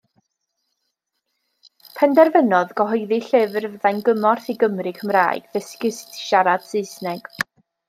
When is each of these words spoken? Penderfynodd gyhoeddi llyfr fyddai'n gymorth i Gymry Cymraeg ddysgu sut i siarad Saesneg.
Penderfynodd 1.99 2.71
gyhoeddi 2.81 3.21
llyfr 3.27 3.67
fyddai'n 3.75 4.01
gymorth 4.09 4.49
i 4.55 4.57
Gymry 4.65 4.95
Cymraeg 5.03 5.47
ddysgu 5.53 5.95
sut 6.01 6.19
i 6.21 6.27
siarad 6.27 6.69
Saesneg. 6.73 7.33